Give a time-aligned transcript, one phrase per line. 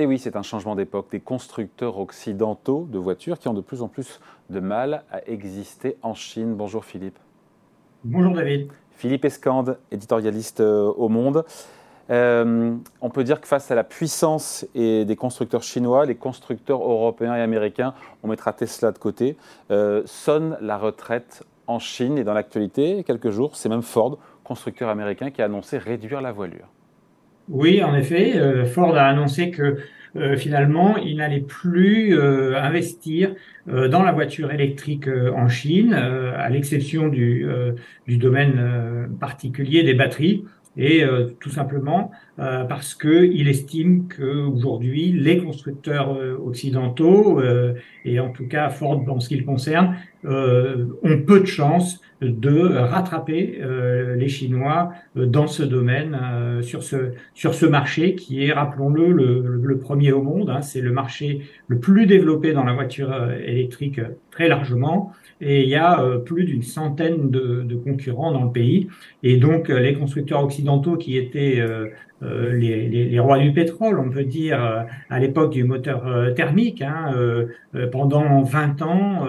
[0.00, 1.08] Et oui, c'est un changement d'époque.
[1.10, 5.96] Des constructeurs occidentaux de voitures qui ont de plus en plus de mal à exister
[6.02, 6.54] en Chine.
[6.54, 7.18] Bonjour Philippe.
[8.04, 8.68] Bonjour David.
[8.92, 11.44] Philippe Escande, éditorialiste euh, au Monde.
[12.10, 16.80] Euh, on peut dire que face à la puissance et des constructeurs chinois, les constructeurs
[16.80, 19.36] européens et américains, on mettra Tesla de côté,
[19.72, 24.90] euh, sonne la retraite en Chine et dans l'actualité, quelques jours, c'est même Ford, constructeur
[24.90, 26.68] américain, qui a annoncé réduire la voilure.
[27.48, 29.78] Oui, en effet, euh, Ford a annoncé que
[30.16, 33.34] euh, finalement, il n'allait plus euh, investir
[33.66, 37.46] dans la voiture électrique en Chine, à l'exception du,
[38.06, 40.46] du domaine particulier des batteries.
[40.78, 47.42] Et euh, tout simplement euh, parce qu'il estime qu'aujourd'hui, les constructeurs euh, occidentaux,
[48.04, 52.76] et en tout cas Ford dans ce qui le concerne, ont peu de chances de
[52.76, 53.60] rattraper
[54.16, 56.18] les Chinois dans ce domaine,
[56.62, 60.50] sur, ce, sur ce marché qui est, rappelons-le, le, le, premier au monde.
[60.50, 65.68] Hein, C'est le marché le plus développé dans la voiture électrique très largement et il
[65.68, 68.88] y a euh, plus d'une centaine de, de, concurrents dans le pays.
[69.22, 71.88] Et donc, euh, les constructeurs occidentaux qui étaient euh,
[72.20, 74.60] les, les, les, rois du pétrole, on peut dire,
[75.08, 77.14] à l'époque du moteur thermique, hein,
[77.92, 79.24] pendant 20 ans,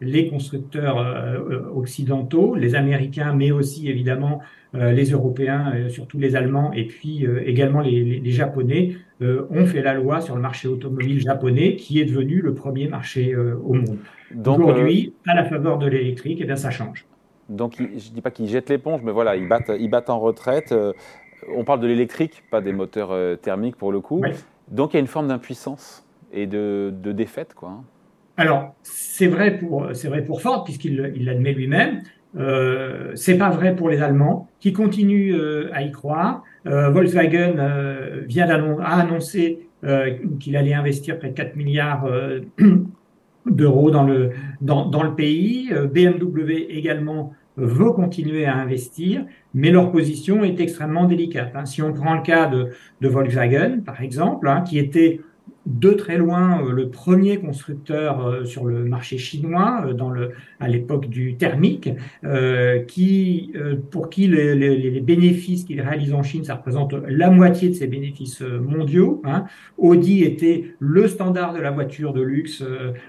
[0.00, 1.04] les constructeurs
[1.74, 4.40] occidentaux, les Américains, mais aussi évidemment
[4.74, 10.20] les Européens, surtout les Allemands, et puis également les, les Japonais, ont fait la loi
[10.20, 13.98] sur le marché automobile japonais, qui est devenu le premier marché au monde.
[14.36, 17.06] Aujourd'hui, euh, à la faveur de l'électrique, et eh bien, ça change.
[17.48, 20.20] Donc, je ne dis pas qu'ils jettent l'éponge, mais voilà, ils battent, ils battent en
[20.20, 20.72] retraite.
[20.72, 20.92] Euh,
[21.54, 24.22] on parle de l'électrique, pas des moteurs euh, thermiques pour le coup.
[24.68, 27.82] Donc, il y a une forme d'impuissance et de, défaite, quoi.
[28.38, 32.00] Alors, c'est vrai pour vrai pour Ford puisqu'il l'admet lui-même.
[32.36, 35.36] Euh, c'est pas vrai pour les Allemands qui continuent
[35.72, 36.42] à y croire.
[36.64, 37.56] Volkswagen
[38.26, 39.68] vient a annoncé
[40.40, 42.06] qu'il allait investir près de 4 milliards
[43.50, 45.70] d'euros dans le, dans, dans le pays.
[45.72, 51.52] Euh, BMW également veut continuer à investir, mais leur position est extrêmement délicate.
[51.56, 51.66] Hein.
[51.66, 52.68] Si on prend le cas de,
[53.00, 55.20] de Volkswagen, par exemple, hein, qui était
[55.68, 60.30] de très loin euh, le premier constructeur euh, sur le marché chinois euh, dans le,
[60.60, 61.90] à l'époque du thermique,
[62.86, 63.52] qui,
[63.90, 67.86] pour qui les, les, bénéfices qu'il réalise en Chine, ça représente la moitié de ses
[67.86, 69.22] bénéfices mondiaux.
[69.24, 69.44] Hein.
[69.76, 72.64] Audi était le standard de la voiture de luxe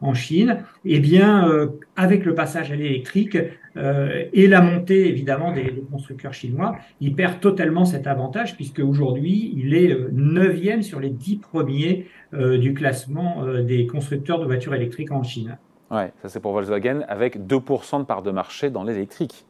[0.00, 0.58] en Chine.
[0.84, 1.48] Eh bien,
[1.96, 3.36] avec le passage à l'électrique,
[3.76, 8.80] euh, et la montée évidemment des, des, constructeurs chinois, il perd totalement cet avantage puisque
[8.80, 14.38] aujourd'hui il est euh, neuvième sur les dix premiers euh, du classement euh, des constructeurs
[14.38, 15.58] de voitures électriques en Chine.
[15.90, 19.44] Ouais, ça c'est pour Volkswagen avec 2% de part de marché dans l'électrique.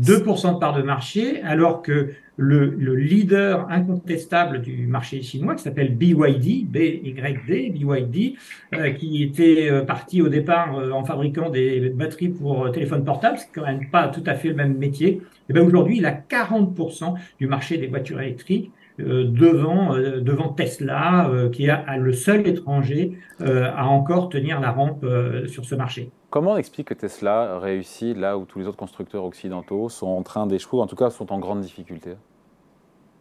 [0.00, 5.62] 2% de part de marché, alors que le, le, leader incontestable du marché chinois, qui
[5.62, 8.34] s'appelle BYD, B-Y-D, BYD,
[8.74, 13.38] euh, qui était euh, parti au départ euh, en fabriquant des batteries pour téléphones portables,
[13.38, 15.22] c'est quand même pas tout à fait le même métier.
[15.48, 18.70] Et bien aujourd'hui, il a 40% du marché des voitures électriques.
[18.98, 25.06] Devant, devant Tesla, qui est le seul étranger à encore tenir la rampe
[25.46, 26.10] sur ce marché.
[26.30, 30.22] Comment on explique que Tesla réussit là où tous les autres constructeurs occidentaux sont en
[30.22, 32.10] train d'échouer, en tout cas sont en grande difficulté?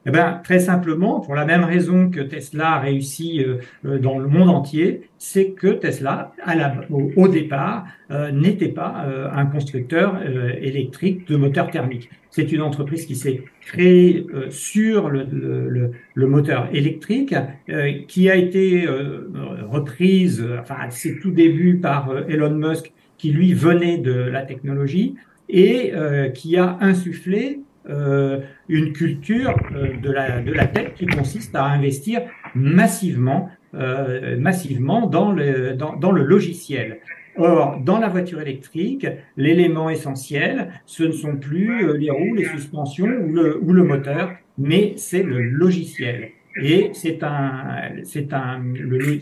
[0.06, 4.20] Eh ben, très simplement, pour la même raison que Tesla a réussi euh, euh, dans
[4.20, 10.22] le monde entier, c'est que Tesla, à la, au, départ, euh, n'était pas un constructeur
[10.62, 12.10] électrique de moteur thermique.
[12.30, 17.34] C'est une entreprise qui s'est créée sur le, le, le, moteur électrique,
[18.08, 18.86] qui a été
[19.72, 25.16] reprise, enfin, à ses tout débuts par Elon Musk qui lui venait de la technologie
[25.50, 31.56] et euh, qui a insufflé euh, une culture euh, de, la, de la qui consiste
[31.56, 32.22] à investir
[32.56, 37.00] massivement, euh, massivement dans le, dans, le logiciel.
[37.38, 39.06] Or, dans la voiture électrique,
[39.38, 44.32] l'élément essentiel, ce ne sont plus les roues, les suspensions ou le, ou le moteur,
[44.58, 46.32] mais c'est le logiciel.
[46.62, 49.20] Et c'est un, c'est un, le,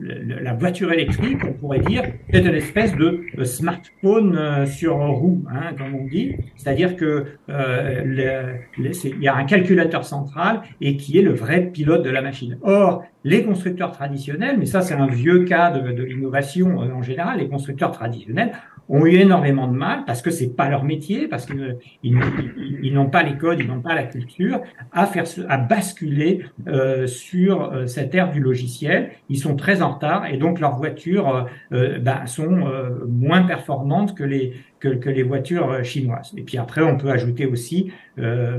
[0.00, 5.74] la voiture électrique, on pourrait dire, est une espèce de smartphone euh, sur roue, hein,
[5.76, 6.36] comme on dit.
[6.56, 12.02] C'est-à-dire que euh, il y a un calculateur central et qui est le vrai pilote
[12.02, 12.58] de la machine.
[12.62, 17.02] Or, les constructeurs traditionnels, mais ça c'est un vieux cas de, de l'innovation euh, en
[17.02, 18.52] général, les constructeurs traditionnels
[18.90, 23.08] ont eu énormément de mal parce que c'est pas leur métier, parce qu'ils ils, n'ont
[23.08, 24.60] pas les codes, ils n'ont pas la culture
[24.92, 29.10] à faire, à basculer euh, sur euh, cette ère du logiciel.
[29.28, 33.42] Ils sont très en retard et donc leurs voitures euh, euh bah, sont euh, moins
[33.42, 36.32] performantes que les que, les voitures chinoises.
[36.36, 37.92] Et puis après, on peut ajouter aussi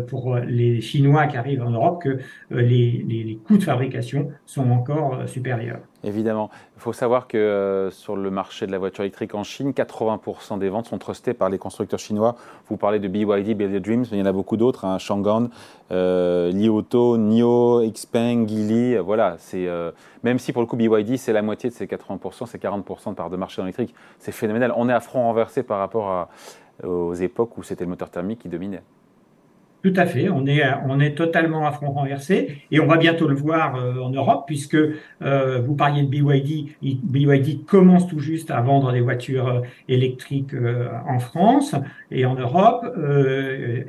[0.08, 2.20] pour les Chinois qui arrivent en Europe que
[2.50, 5.82] les, les coûts de fabrication sont encore supérieurs.
[6.04, 6.50] Évidemment.
[6.78, 10.58] Il faut savoir que euh, sur le marché de la voiture électrique en Chine, 80%
[10.58, 12.36] des ventes sont trustées par les constructeurs chinois.
[12.70, 15.50] Vous parlez de BYD, BYD Dreams, mais il y en a beaucoup d'autres, hein, Changan,
[15.92, 18.98] euh, Li Auto, NIO, Xpeng, Geely.
[18.98, 19.92] Voilà, c'est euh,
[20.24, 23.16] même si pour le coup BYD c'est la moitié de ces 80%, c'est 40% de
[23.16, 23.94] part de marché électrique.
[24.18, 24.74] C'est phénoménal.
[24.76, 26.11] On est à front renversé par rapport
[26.84, 28.82] aux époques où c'était le moteur thermique qui dominait.
[29.84, 33.28] Tout à fait, on est, on est totalement à front renversé et on va bientôt
[33.28, 38.52] le voir euh, en Europe puisque euh, vous parliez de BYD, BYD commence tout juste
[38.52, 40.54] à vendre des voitures euh, électriques
[41.08, 41.76] en France
[42.12, 42.86] et en Europe.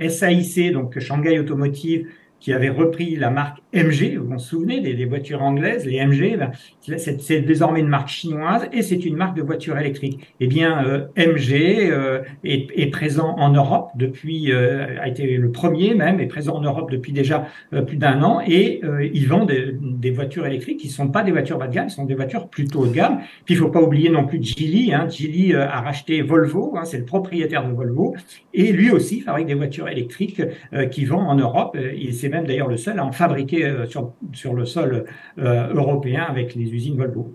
[0.08, 2.08] SAIC, donc Shanghai Automotive,
[2.40, 6.50] qui avait repris la marque MG, vous vous souvenez des, voitures anglaises, les MG, ben,
[6.98, 10.20] c'est désormais une marque chinoise et c'est une marque de voitures électriques.
[10.40, 15.94] Eh bien, euh, MG euh, est, présent en Europe depuis, euh, a été le premier
[15.94, 17.46] même, est présent en Europe depuis déjà
[17.86, 18.82] plus d'un an et
[19.12, 22.04] ils vendent des, voitures électriques qui ne sont pas des voitures bas de gamme, sont
[22.04, 23.20] des voitures plutôt haut de gamme.
[23.46, 24.92] Puis il faut pas oublier non plus Geely.
[24.92, 25.08] Hein.
[25.08, 28.14] Geely a racheté Volvo, hein, c'est le propriétaire de Volvo
[28.52, 30.42] et lui aussi fabrique des voitures électriques
[30.90, 31.76] qui vend en Europe.
[31.76, 35.04] Et c'est même d'ailleurs le seul à en fabriquer euh, sur, sur le sol
[35.38, 37.34] euh, européen avec les usines Volvo.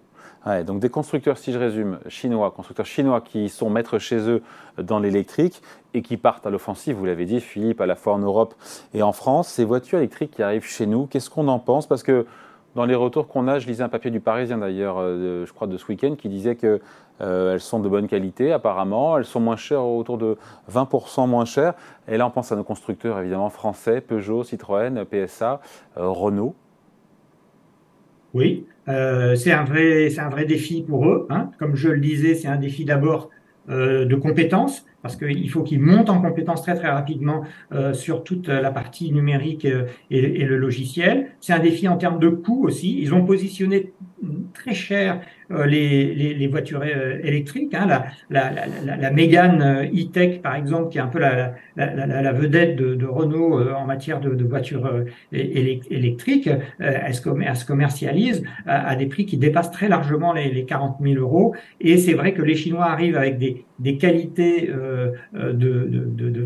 [0.65, 4.41] donc des constructeurs, si je résume, chinois, constructeurs chinois qui sont maîtres chez eux
[4.77, 5.61] dans l'électrique
[5.93, 8.53] et qui partent à l'offensive, vous l'avez dit Philippe, à la fois en Europe
[8.93, 9.49] et en France.
[9.49, 11.87] Ces voitures électriques qui arrivent chez nous, qu'est-ce qu'on en pense?
[11.87, 12.25] Parce que
[12.77, 15.65] dans les retours qu'on a, je lisais un papier du Parisien d'ailleurs, euh, je crois
[15.65, 16.79] de ce week-end, qui disait qu'elles
[17.21, 20.37] euh, sont de bonne qualité apparemment, elles sont moins chères, autour de
[20.71, 21.73] 20% moins chères.
[22.07, 25.59] Et là, on pense à nos constructeurs évidemment français, Peugeot, Citroën, PSA,
[25.97, 26.53] euh, Renault.
[28.35, 31.25] Oui, c'est un, vrai, un vrai défi pour eux.
[31.31, 31.49] Hein.
[31.57, 33.31] Comme je le disais, c'est un défi d'abord
[33.69, 38.47] de compétences parce qu'il faut qu'ils montent en compétences très très rapidement euh, sur toute
[38.47, 41.27] la partie numérique euh, et, et, le logiciel.
[41.39, 42.99] C'est un défi en termes de coût aussi.
[42.99, 43.93] Ils ont positionné
[44.53, 45.21] très cher
[45.51, 47.73] euh, les, les, voitures euh, électriques.
[47.73, 48.51] Hein, la, la,
[48.85, 53.05] la, la Mégane e-Tech, par exemple, qui est un peu la, la vedette de, de,
[53.05, 54.89] Renault en matière de, de voitures
[55.31, 56.49] électriques,
[56.79, 60.97] elle se, elle, se, commercialise à, des prix qui dépassent très largement les, les 40
[61.01, 61.55] 000 euros.
[61.79, 66.36] Et c'est vrai que les Chinois arrivent avec des, des qualités euh, de,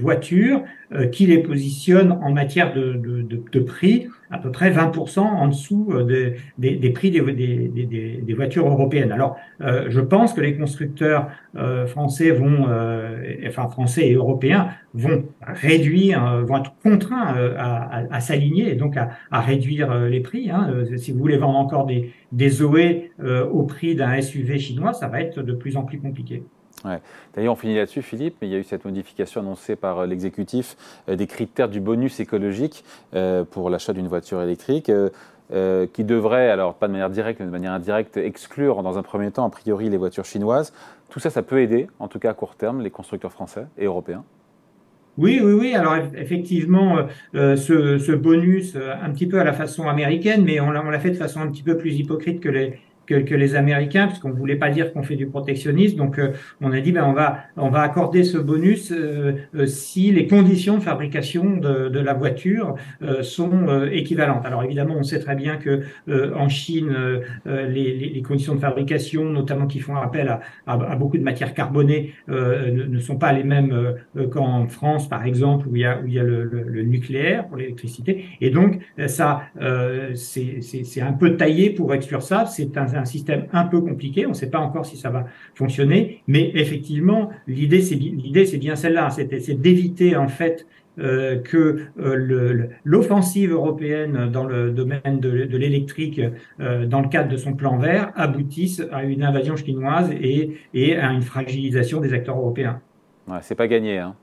[0.00, 5.88] voitures euh, qui les positionnent en matière de, prix à peu près 20% en dessous
[5.92, 9.12] euh, des, prix des, voitures européennes.
[9.12, 11.28] Alors, je pense que les constructeurs
[11.86, 12.66] français vont,
[13.46, 20.06] enfin français et européens vont réduire, vont être contraints à, s'aligner et donc à, réduire
[20.06, 20.50] les prix.
[20.50, 20.84] Hein.
[20.96, 23.12] Si vous voulez vendre encore des, des Zoé
[23.52, 26.42] au prix d'un SUV chinois, ça va être de plus en plus compliqué.
[27.34, 30.06] D'ailleurs, on finit là-dessus, Philippe, mais il y a eu cette modification annoncée par euh,
[30.06, 30.76] l'exécutif
[31.08, 32.84] euh, des critères du bonus écologique
[33.14, 34.90] euh, pour l'achat d'une voiture électrique.
[35.92, 39.32] qui devrait, alors pas de manière directe, mais de manière indirecte, exclure dans un premier
[39.32, 40.72] temps, a priori, les voitures chinoises.
[41.08, 43.86] Tout ça, ça peut aider, en tout cas à court terme, les constructeurs français et
[43.86, 44.22] européens.
[45.18, 45.74] Oui, oui, oui.
[45.74, 46.98] Alors effectivement,
[47.34, 51.40] ce, bonus, un petit peu à la façon américaine, mais on l'a fait de façon
[51.40, 52.78] un petit peu plus hypocrite que les,
[53.10, 55.96] que, les Américains, puisqu'on voulait pas dire qu'on fait du protectionnisme.
[55.96, 59.66] Donc, euh, on a dit, ben, on, va, on va accorder ce bonus euh, euh,
[59.66, 62.74] si les conditions de fabrication de, de la voiture
[63.22, 63.50] sont
[63.90, 64.44] équivalentes.
[64.44, 66.94] Alors, évidemment, on sait très bien que en Chine,
[67.46, 72.14] les, les, conditions de fabrication, notamment qui font appel à, à, beaucoup de matières carbonées,
[72.28, 73.94] ne, ne, sont pas les mêmes
[74.30, 77.46] qu'en France, par exemple, où il y a, où il y a le, le, nucléaire
[77.46, 78.24] pour l'électricité.
[78.40, 79.42] Et donc, ça,
[80.14, 82.46] c'est un peu taillé pour exclure ça.
[82.46, 84.26] C'est un un système un peu compliqué.
[84.26, 88.58] On ne sait pas encore si ça va fonctionner, mais effectivement, l'idée c'est l'idée c'est
[88.58, 90.66] bien celle-là, c'est d'éviter en fait
[90.98, 96.20] euh, que euh, l'offensive européenne dans le domaine de, l'électrique,
[96.60, 101.12] euh, dans le cadre de son plan vert, aboutisse à une invasion chinoise et, à
[101.12, 102.80] une fragilisation des acteurs européens.
[103.40, 103.98] C'est pas gagné.
[103.98, 104.14] Hein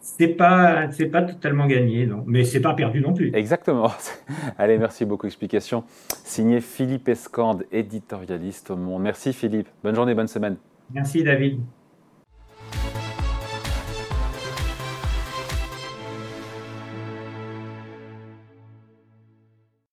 [0.00, 2.24] c'est pas c'est pas totalement gagné, non.
[2.26, 3.30] mais c'est pas perdu non plus.
[3.34, 3.90] Exactement.
[4.58, 5.26] Allez, merci beaucoup.
[5.26, 5.84] Explication
[6.24, 9.02] signé Philippe Escande, éditorialiste au Monde.
[9.02, 9.68] Merci Philippe.
[9.84, 10.56] Bonne journée, bonne semaine.
[10.92, 11.60] Merci David.